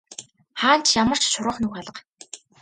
Хаана 0.59 0.81
ч 0.87 0.89
ямар 1.01 1.19
ч 1.23 1.25
шургах 1.33 1.57
нүх 1.61 1.73
алга. 1.81 1.99